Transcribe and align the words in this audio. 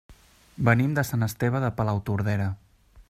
Venim 0.69 0.95
de 0.99 1.03
Sant 1.09 1.25
Esteve 1.27 1.61
de 1.65 1.71
Palautordera. 1.83 2.49